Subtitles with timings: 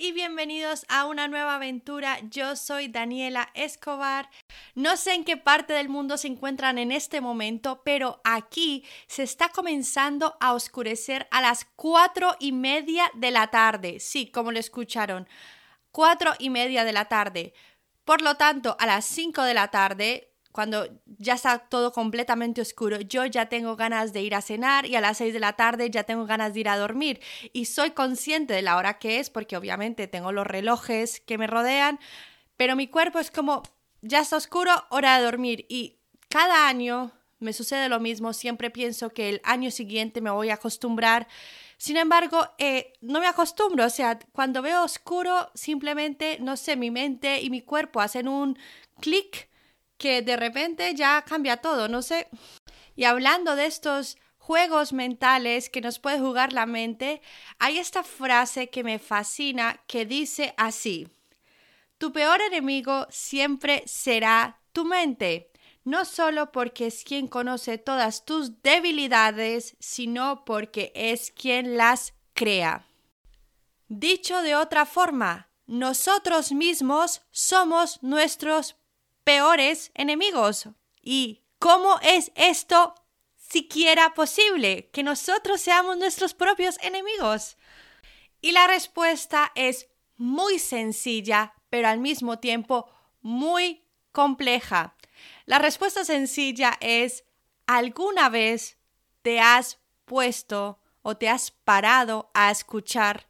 [0.00, 2.18] y bienvenidos a una nueva aventura.
[2.30, 4.28] Yo soy Daniela Escobar.
[4.74, 9.22] No sé en qué parte del mundo se encuentran en este momento, pero aquí se
[9.22, 14.00] está comenzando a oscurecer a las cuatro y media de la tarde.
[14.00, 15.28] Sí, como lo escucharon,
[15.92, 17.54] cuatro y media de la tarde.
[18.04, 20.27] Por lo tanto, a las cinco de la tarde
[20.58, 20.88] cuando
[21.18, 25.00] ya está todo completamente oscuro, yo ya tengo ganas de ir a cenar y a
[25.00, 27.20] las 6 de la tarde ya tengo ganas de ir a dormir.
[27.52, 31.46] Y soy consciente de la hora que es porque obviamente tengo los relojes que me
[31.46, 32.00] rodean,
[32.56, 33.62] pero mi cuerpo es como,
[34.02, 35.64] ya está oscuro, hora de dormir.
[35.68, 40.50] Y cada año me sucede lo mismo, siempre pienso que el año siguiente me voy
[40.50, 41.28] a acostumbrar.
[41.76, 46.90] Sin embargo, eh, no me acostumbro, o sea, cuando veo oscuro, simplemente, no sé, mi
[46.90, 48.58] mente y mi cuerpo hacen un
[49.00, 49.48] clic
[49.98, 52.28] que de repente ya cambia todo, no sé.
[52.96, 57.20] Y hablando de estos juegos mentales que nos puede jugar la mente,
[57.58, 61.08] hay esta frase que me fascina que dice así,
[61.98, 65.50] tu peor enemigo siempre será tu mente,
[65.84, 72.86] no solo porque es quien conoce todas tus debilidades, sino porque es quien las crea.
[73.88, 78.76] Dicho de otra forma, nosotros mismos somos nuestros
[79.28, 80.70] peores enemigos.
[81.02, 82.94] ¿Y cómo es esto
[83.36, 84.88] siquiera posible?
[84.90, 87.58] Que nosotros seamos nuestros propios enemigos.
[88.40, 92.90] Y la respuesta es muy sencilla, pero al mismo tiempo
[93.20, 94.96] muy compleja.
[95.44, 97.26] La respuesta sencilla es,
[97.66, 98.78] ¿alguna vez
[99.20, 103.28] te has puesto o te has parado a escuchar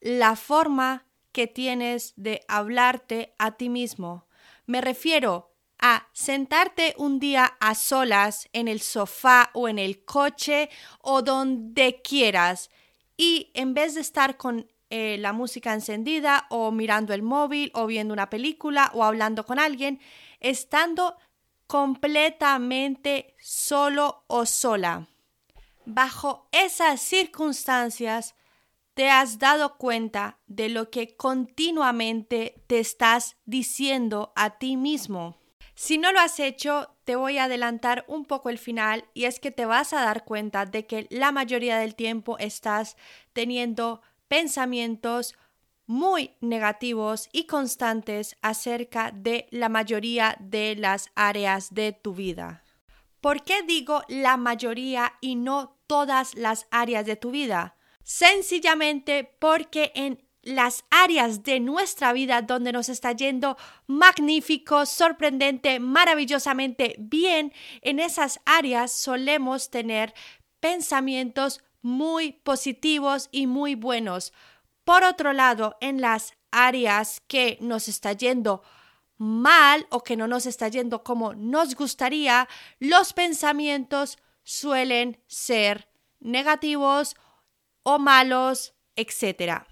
[0.00, 4.27] la forma que tienes de hablarte a ti mismo?
[4.68, 10.68] Me refiero a sentarte un día a solas en el sofá o en el coche
[11.00, 12.68] o donde quieras
[13.16, 17.86] y en vez de estar con eh, la música encendida o mirando el móvil o
[17.86, 20.00] viendo una película o hablando con alguien,
[20.38, 21.16] estando
[21.66, 25.08] completamente solo o sola.
[25.86, 28.34] Bajo esas circunstancias,
[28.98, 35.36] te has dado cuenta de lo que continuamente te estás diciendo a ti mismo.
[35.76, 39.38] Si no lo has hecho, te voy a adelantar un poco el final y es
[39.38, 42.96] que te vas a dar cuenta de que la mayoría del tiempo estás
[43.32, 45.36] teniendo pensamientos
[45.86, 52.64] muy negativos y constantes acerca de la mayoría de las áreas de tu vida.
[53.20, 57.77] ¿Por qué digo la mayoría y no todas las áreas de tu vida?
[58.08, 66.94] Sencillamente porque en las áreas de nuestra vida donde nos está yendo magnífico, sorprendente, maravillosamente
[66.98, 67.52] bien,
[67.82, 70.14] en esas áreas solemos tener
[70.58, 74.32] pensamientos muy positivos y muy buenos.
[74.84, 78.62] Por otro lado, en las áreas que nos está yendo
[79.18, 82.48] mal o que no nos está yendo como nos gustaría,
[82.78, 87.14] los pensamientos suelen ser negativos
[87.88, 89.62] o malos, etc.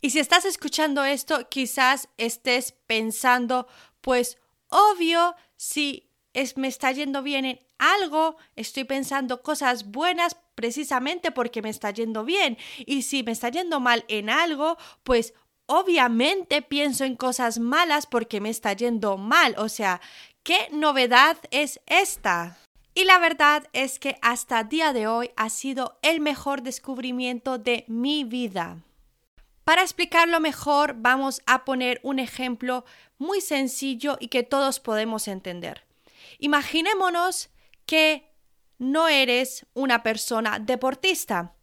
[0.00, 3.66] Y si estás escuchando esto, quizás estés pensando,
[4.00, 11.32] pues obvio, si es, me está yendo bien en algo, estoy pensando cosas buenas precisamente
[11.32, 12.56] porque me está yendo bien.
[12.86, 15.34] Y si me está yendo mal en algo, pues
[15.66, 19.56] obviamente pienso en cosas malas porque me está yendo mal.
[19.58, 20.00] O sea,
[20.44, 22.58] ¿qué novedad es esta?
[22.94, 27.84] Y la verdad es que hasta día de hoy ha sido el mejor descubrimiento de
[27.88, 28.78] mi vida.
[29.64, 32.84] Para explicarlo mejor, vamos a poner un ejemplo
[33.18, 35.84] muy sencillo y que todos podemos entender.
[36.38, 37.50] Imaginémonos
[37.84, 38.30] que
[38.78, 41.54] no eres una persona deportista.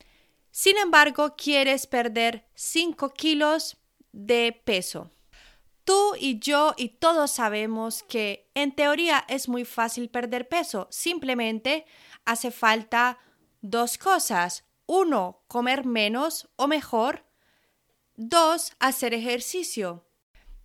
[0.50, 3.78] Sin embargo, quieres perder 5 kilos
[4.12, 5.10] de peso.
[5.84, 10.88] Tú y yo y todos sabemos que en teoría es muy fácil perder peso.
[10.92, 11.86] Simplemente
[12.26, 13.18] hace falta
[13.62, 14.66] dos cosas.
[14.86, 17.26] Uno, comer menos o mejor.
[18.16, 20.06] Dos, hacer ejercicio.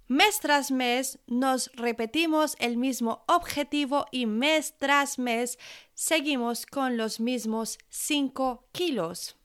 [0.09, 5.59] Mes tras mes nos repetimos el mismo objetivo y mes tras mes
[5.95, 9.37] seguimos con los mismos 5 kilos.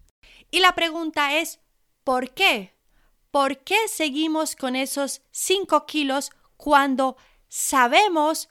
[0.52, 1.60] Y la pregunta es,
[2.04, 2.76] ¿por qué?
[3.32, 7.18] ¿Por qué seguimos con esos 5 kilos cuando
[7.48, 8.50] sabemos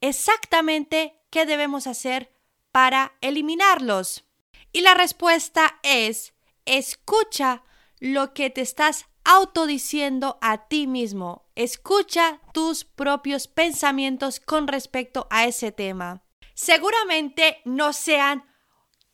[0.00, 2.34] exactamente qué debemos hacer
[2.72, 4.24] para eliminarlos?
[4.72, 6.34] Y la respuesta es,
[6.64, 7.62] escucha
[8.00, 11.48] lo que te estás autodiciendo a ti mismo.
[11.54, 16.24] Escucha tus propios pensamientos con respecto a ese tema.
[16.54, 18.44] Seguramente no sean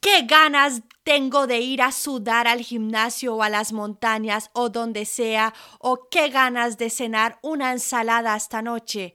[0.00, 5.04] qué ganas tengo de ir a sudar al gimnasio o a las montañas o donde
[5.04, 9.14] sea, o qué ganas de cenar una ensalada esta noche.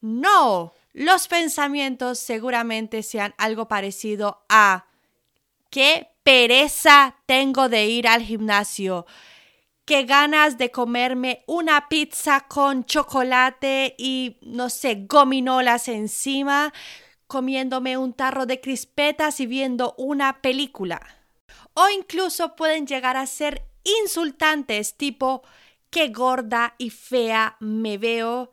[0.00, 4.86] No, los pensamientos seguramente sean algo parecido a
[5.70, 9.06] qué pereza tengo de ir al gimnasio.
[9.84, 16.72] Qué ganas de comerme una pizza con chocolate y, no sé, gominolas encima
[17.34, 21.00] comiéndome un tarro de crispetas y viendo una película.
[21.74, 23.66] O incluso pueden llegar a ser
[24.04, 25.42] insultantes tipo
[25.90, 28.52] qué gorda y fea me veo.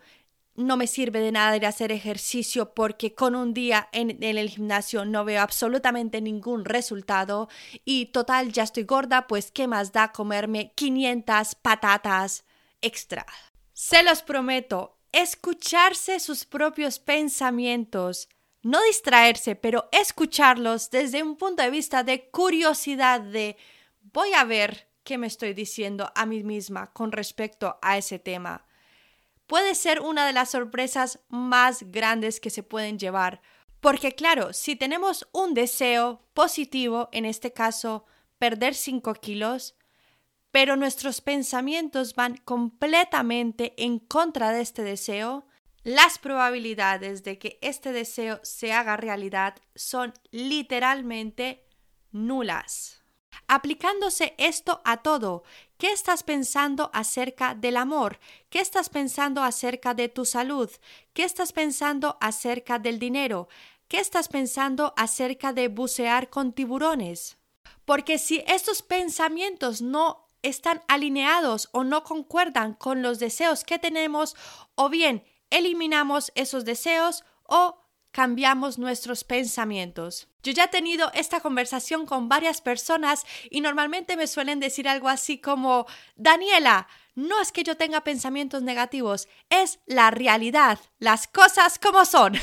[0.56, 4.40] No me sirve de nada ir a hacer ejercicio porque con un día en, en,
[4.40, 7.50] el gimnasio no veo absolutamente ningún resultado
[7.86, 12.46] y total ya estoy gorda, pues qué más da comerme 500 patatas
[12.82, 13.28] extra.
[13.74, 18.28] Se los prometo, escucharse sus propios pensamientos
[18.64, 23.58] no distraerse, pero escucharlos desde un punto de vista de curiosidad de
[24.14, 28.66] voy a ver qué me estoy diciendo a mí misma con respecto a ese tema.
[29.48, 33.42] Puede ser una de las sorpresas más grandes que se pueden llevar,
[33.82, 38.06] porque claro, si tenemos un deseo positivo, en este caso,
[38.38, 39.76] perder 5 kilos,
[40.52, 45.46] pero nuestros pensamientos van completamente en contra de este deseo,
[45.84, 51.64] las probabilidades de que este deseo se haga realidad son literalmente
[52.12, 53.02] nulas.
[53.48, 55.44] Aplicándose esto a todo,
[55.78, 58.20] ¿qué estás pensando acerca del amor?
[58.50, 60.70] ¿Qué estás pensando acerca de tu salud?
[61.14, 63.48] ¿Qué estás pensando acerca del dinero?
[63.88, 67.38] ¿Qué estás pensando acerca de bucear con tiburones?
[67.86, 74.36] Porque si estos pensamientos no están alineados o no concuerdan con los deseos que tenemos,
[74.76, 77.78] o bien eliminamos esos deseos o
[78.12, 80.28] cambiamos nuestros pensamientos.
[80.44, 85.08] Yo ya he tenido esta conversación con varias personas y normalmente me suelen decir algo
[85.08, 91.78] así como, Daniela, no es que yo tenga pensamientos negativos, es la realidad, las cosas
[91.80, 92.34] como son.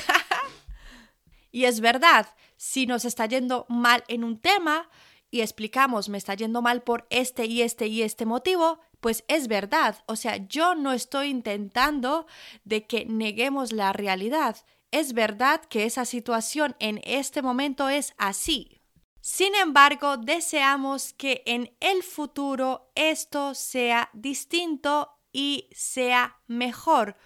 [1.51, 4.89] y es verdad, si nos está yendo mal en un tema
[5.31, 9.49] y explicamos, me está yendo mal por este y este y este motivo, pues es
[9.49, 10.03] verdad.
[10.07, 12.27] O sea, yo no estoy intentando
[12.65, 14.57] de que neguemos la realidad.
[14.91, 18.81] Es verdad que esa situación en este momento es así.
[19.21, 27.17] Sin embargo, deseamos que en el futuro esto sea distinto y sea mejor.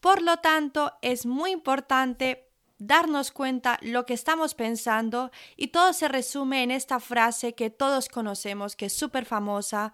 [0.00, 2.48] Por lo tanto, es muy importante
[2.78, 8.08] darnos cuenta lo que estamos pensando y todo se resume en esta frase que todos
[8.08, 9.92] conocemos, que es súper famosa,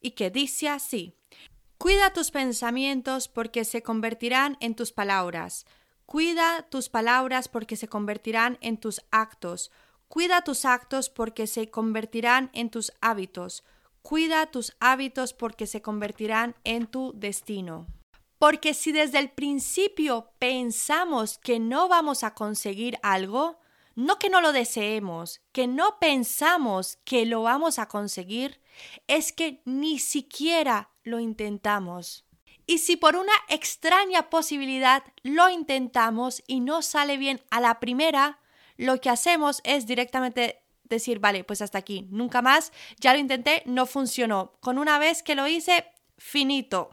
[0.00, 1.14] y que dice así,
[1.78, 5.66] Cuida tus pensamientos porque se convertirán en tus palabras.
[6.06, 9.70] Cuida tus palabras porque se convertirán en tus actos.
[10.08, 13.62] Cuida tus actos porque se convertirán en tus hábitos.
[14.00, 17.86] Cuida tus hábitos porque se convertirán en tu destino.
[18.38, 23.58] Porque si desde el principio pensamos que no vamos a conseguir algo,
[23.94, 28.60] no que no lo deseemos, que no pensamos que lo vamos a conseguir,
[29.06, 32.24] es que ni siquiera lo intentamos.
[32.66, 38.40] Y si por una extraña posibilidad lo intentamos y no sale bien a la primera,
[38.76, 43.62] lo que hacemos es directamente decir, vale, pues hasta aquí, nunca más, ya lo intenté,
[43.66, 44.58] no funcionó.
[44.60, 45.86] Con una vez que lo hice,
[46.18, 46.90] finito.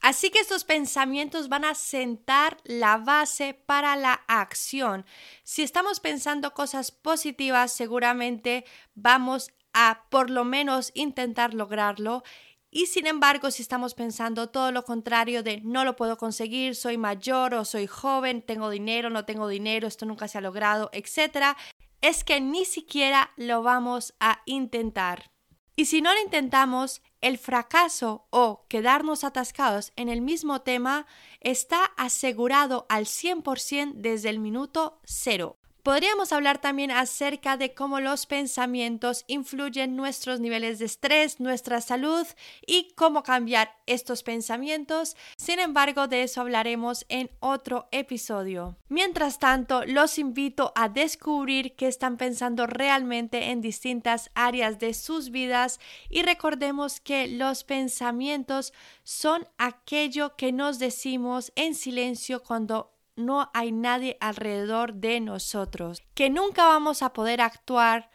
[0.00, 5.06] Así que estos pensamientos van a sentar la base para la acción.
[5.42, 12.22] Si estamos pensando cosas positivas, seguramente vamos a por lo menos intentar lograrlo.
[12.70, 16.98] Y sin embargo, si estamos pensando todo lo contrario de no lo puedo conseguir, soy
[16.98, 21.56] mayor o soy joven, tengo dinero, no tengo dinero, esto nunca se ha logrado, etc.,
[22.00, 25.30] es que ni siquiera lo vamos a intentar.
[25.76, 31.06] Y si no lo intentamos, el fracaso o quedarnos atascados en el mismo tema
[31.40, 35.59] está asegurado al 100% desde el minuto cero.
[35.82, 42.26] Podríamos hablar también acerca de cómo los pensamientos influyen nuestros niveles de estrés, nuestra salud
[42.66, 45.16] y cómo cambiar estos pensamientos.
[45.36, 48.76] Sin embargo, de eso hablaremos en otro episodio.
[48.88, 55.30] Mientras tanto, los invito a descubrir qué están pensando realmente en distintas áreas de sus
[55.30, 63.50] vidas y recordemos que los pensamientos son aquello que nos decimos en silencio cuando no
[63.54, 68.10] hay nadie alrededor de nosotros, que nunca vamos a poder actuar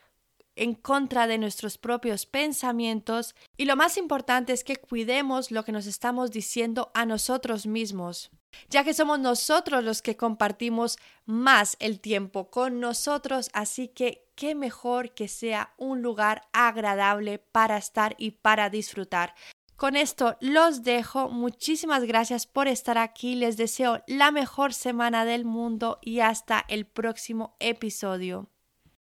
[0.56, 5.72] en contra de nuestros propios pensamientos y lo más importante es que cuidemos lo que
[5.72, 8.32] nos estamos diciendo a nosotros mismos,
[8.70, 14.56] ya que somos nosotros los que compartimos más el tiempo con nosotros, así que qué
[14.56, 19.34] mejor que sea un lugar agradable para estar y para disfrutar.
[19.76, 21.30] Con esto los dejo.
[21.30, 23.36] Muchísimas gracias por estar aquí.
[23.36, 28.50] Les deseo la mejor semana del mundo y hasta el próximo episodio.